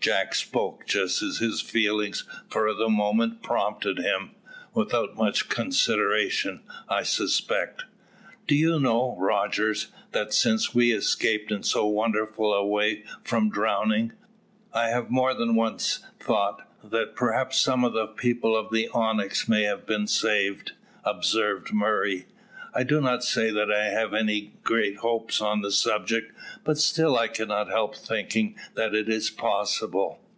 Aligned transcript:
Jack 0.00 0.32
spoke 0.34 0.86
just 0.86 1.20
as 1.22 1.38
his 1.38 1.60
feelings 1.60 2.24
for 2.48 2.72
the 2.72 2.88
moment 2.88 3.42
prompted 3.42 3.98
him, 3.98 4.30
without 4.72 5.16
much 5.16 5.48
consideration, 5.50 6.62
I 6.88 7.02
suspect. 7.02 7.82
"Do 8.46 8.54
you 8.54 8.78
know, 8.78 9.16
Rogers, 9.18 9.88
that 10.12 10.32
since 10.32 10.72
we 10.72 10.92
escaped 10.92 11.50
in 11.52 11.62
so 11.64 11.84
wonderful 11.84 12.54
a 12.54 12.64
way 12.64 13.02
from 13.24 13.50
drowning, 13.50 14.12
I 14.72 14.88
have 14.90 15.10
more 15.10 15.34
than 15.34 15.56
once 15.56 15.98
thought 16.20 16.62
that 16.82 17.16
perhaps 17.16 17.60
some 17.60 17.84
of 17.84 17.92
the 17.92 18.06
people 18.06 18.56
of 18.56 18.70
the 18.72 18.88
Onyx 18.90 19.46
may 19.48 19.64
have 19.64 19.84
been 19.84 20.06
saved," 20.06 20.72
observed 21.04 21.72
Murray. 21.72 22.26
"I 22.74 22.82
do 22.84 23.00
not 23.00 23.24
say 23.24 23.50
that 23.50 23.72
I 23.72 23.86
have 23.86 24.12
any 24.12 24.52
great 24.62 24.98
hopes 24.98 25.40
on 25.40 25.62
the 25.62 25.72
subject, 25.72 26.36
but 26.64 26.76
still 26.76 27.18
I 27.18 27.26
cannot 27.26 27.68
help 27.70 27.96
thinking 27.96 28.56
that 28.74 28.94
it 28.94 29.08
is 29.08 29.30
possible." 29.30 30.20